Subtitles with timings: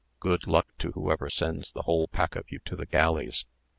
[0.19, 3.45] Good luck to whoever sends the whole pack of you to the galleys.